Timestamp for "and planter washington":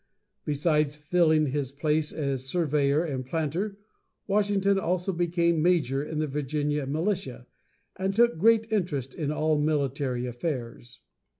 3.03-4.79